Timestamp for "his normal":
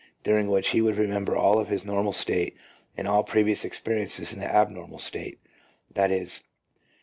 1.67-2.11